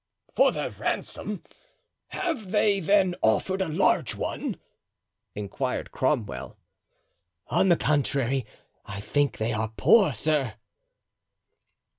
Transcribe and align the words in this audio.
"For 0.35 0.51
their 0.51 0.71
ransom? 0.71 1.43
have 2.07 2.49
they 2.51 2.79
then 2.79 3.13
offered 3.21 3.61
a 3.61 3.69
large 3.69 4.15
one?" 4.15 4.57
inquired 5.35 5.91
Cromwell. 5.91 6.57
"On 7.49 7.69
the 7.69 7.77
contrary, 7.77 8.47
I 8.83 8.99
think 8.99 9.37
they 9.37 9.53
are 9.53 9.71
poor, 9.77 10.11
sir." 10.13 10.55